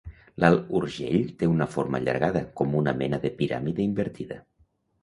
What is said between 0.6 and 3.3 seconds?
Urgell té una forma allargada, com una mena